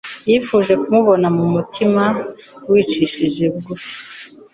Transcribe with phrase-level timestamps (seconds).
[0.29, 2.03] Yifuje kumubona n'umutima
[2.69, 3.93] wicishije bugufi